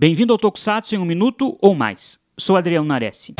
Bem-vindo 0.00 0.32
ao 0.32 0.38
Tokusatsu 0.38 0.94
em 0.94 0.98
um 0.98 1.04
minuto 1.04 1.58
ou 1.60 1.74
mais. 1.74 2.20
Sou 2.38 2.56
Adriano 2.56 2.86
Nares. 2.86 3.32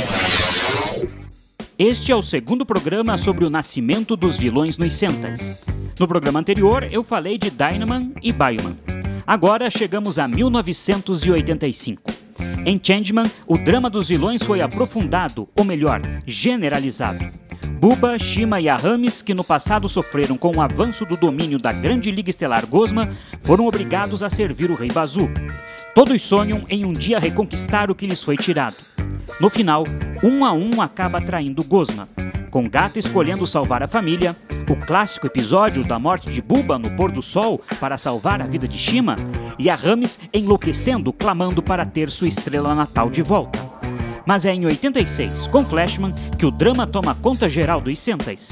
Este 1.79 2.11
é 2.11 2.17
o 2.17 2.21
segundo 2.21 2.67
programa 2.67 3.17
sobre 3.17 3.45
o 3.45 3.51
nascimento 3.51 4.17
dos 4.17 4.37
vilões 4.37 4.77
nos 4.77 4.93
Sentais. 4.95 5.63
No 5.97 6.09
programa 6.09 6.41
anterior, 6.41 6.83
eu 6.91 7.05
falei 7.05 7.39
de 7.39 7.49
Dynaman 7.49 8.13
e 8.21 8.33
Bioman. 8.33 8.77
Agora 9.25 9.71
chegamos 9.71 10.19
a 10.19 10.27
1985. 10.27 12.03
Em 12.67 12.81
Changeman, 12.83 13.31
o 13.47 13.57
drama 13.57 13.89
dos 13.89 14.09
vilões 14.09 14.43
foi 14.43 14.61
aprofundado, 14.61 15.49
ou 15.57 15.65
melhor, 15.65 16.03
generalizado. 16.27 17.25
Buba, 17.79 18.19
Shima 18.19 18.61
e 18.61 18.69
Aramis, 18.69 19.23
que 19.23 19.33
no 19.33 19.45
passado 19.45 19.89
sofreram 19.89 20.37
com 20.37 20.57
o 20.57 20.61
avanço 20.61 21.05
do 21.05 21.17
domínio 21.17 21.61
da 21.61 21.71
grande 21.71 22.11
Liga 22.11 22.31
Estelar 22.31 22.67
Gosma, 22.67 23.09
foram 23.43 23.69
obrigados 23.69 24.25
a 24.25 24.29
servir 24.29 24.73
o 24.73 24.75
Rei 24.75 24.91
Bazu. 24.91 25.31
Todos 25.99 26.23
sonham 26.23 26.65
em 26.69 26.85
um 26.85 26.93
dia 26.93 27.19
reconquistar 27.19 27.91
o 27.91 27.95
que 27.95 28.07
lhes 28.07 28.23
foi 28.23 28.37
tirado. 28.37 28.77
No 29.41 29.51
final, 29.51 29.83
um 30.23 30.45
a 30.45 30.53
um 30.53 30.81
acaba 30.81 31.21
traindo 31.21 31.65
Gosma, 31.65 32.09
com 32.53 32.71
Gata 32.71 33.01
escolhendo 33.01 33.49
salvar 33.49 33.83
a 33.83 33.89
família, 33.89 34.37
o 34.71 34.77
clássico 34.77 35.27
episódio 35.27 35.83
da 35.83 35.99
morte 35.99 36.31
de 36.31 36.41
Buba 36.41 36.79
no 36.79 36.89
pôr 36.95 37.11
do 37.11 37.21
sol 37.21 37.61
para 37.81 37.99
salvar 37.99 38.41
a 38.41 38.47
vida 38.47 38.69
de 38.69 38.79
Shima, 38.79 39.17
e 39.59 39.69
a 39.69 39.75
Rames 39.75 40.21
enlouquecendo, 40.33 41.13
clamando 41.13 41.61
para 41.61 41.85
ter 41.85 42.11
sua 42.11 42.29
estrela 42.29 42.77
natal 42.77 43.11
de 43.11 43.21
volta. 43.21 43.59
Mas 44.25 44.45
é 44.47 44.55
em 44.55 44.67
86, 44.67 45.49
com 45.49 45.65
Flashman, 45.65 46.15
que 46.39 46.47
o 46.47 46.53
drama 46.53 46.87
toma 46.87 47.17
conta 47.17 47.49
geral 47.49 47.81
dos 47.81 47.99
Sentais. 47.99 48.51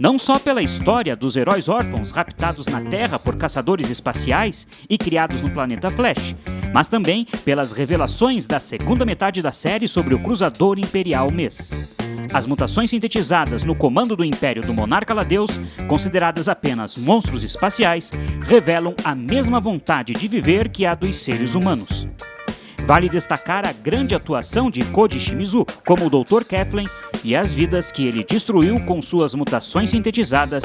Não 0.00 0.18
só 0.18 0.38
pela 0.38 0.62
história 0.62 1.14
dos 1.14 1.36
heróis 1.36 1.68
órfãos 1.68 2.10
raptados 2.10 2.64
na 2.66 2.80
Terra 2.80 3.18
por 3.18 3.36
caçadores 3.36 3.90
espaciais 3.90 4.66
e 4.88 4.96
criados 4.96 5.42
no 5.42 5.50
planeta 5.50 5.90
Flash, 5.90 6.34
mas 6.76 6.88
também 6.88 7.26
pelas 7.42 7.72
revelações 7.72 8.46
da 8.46 8.60
segunda 8.60 9.02
metade 9.06 9.40
da 9.40 9.50
série 9.50 9.88
sobre 9.88 10.14
o 10.14 10.18
Cruzador 10.18 10.78
Imperial 10.78 11.32
Mês. 11.32 11.70
As 12.30 12.44
mutações 12.44 12.90
sintetizadas 12.90 13.64
no 13.64 13.74
comando 13.74 14.14
do 14.14 14.22
Império 14.22 14.60
do 14.60 14.74
Monarca 14.74 15.14
Ladeus, 15.14 15.58
consideradas 15.88 16.50
apenas 16.50 16.98
monstros 16.98 17.42
espaciais, 17.42 18.12
revelam 18.42 18.94
a 19.02 19.14
mesma 19.14 19.58
vontade 19.58 20.12
de 20.12 20.28
viver 20.28 20.68
que 20.68 20.84
a 20.84 20.94
dos 20.94 21.16
seres 21.16 21.54
humanos. 21.54 22.06
Vale 22.84 23.08
destacar 23.08 23.66
a 23.66 23.72
grande 23.72 24.14
atuação 24.14 24.70
de 24.70 24.84
Koji 24.84 25.18
Shimizu 25.18 25.64
como 25.86 26.04
o 26.04 26.10
Dr. 26.10 26.44
Keflen 26.44 26.86
e 27.24 27.34
as 27.34 27.54
vidas 27.54 27.90
que 27.90 28.06
ele 28.06 28.22
destruiu 28.22 28.78
com 28.80 29.00
suas 29.00 29.32
mutações 29.32 29.88
sintetizadas, 29.88 30.64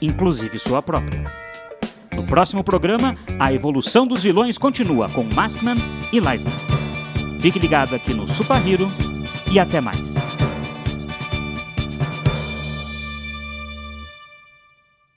inclusive 0.00 0.58
sua 0.58 0.82
própria. 0.82 1.41
No 2.14 2.22
próximo 2.24 2.62
programa, 2.62 3.16
a 3.38 3.52
evolução 3.52 4.06
dos 4.06 4.22
vilões 4.22 4.58
continua 4.58 5.08
com 5.08 5.24
Maskman 5.34 5.76
e 6.12 6.20
Lightman. 6.20 6.52
Fique 7.40 7.58
ligado 7.58 7.94
aqui 7.94 8.14
no 8.14 8.28
Super 8.32 8.66
Hero 8.66 8.88
e 9.50 9.58
até 9.58 9.80
mais. 9.80 10.11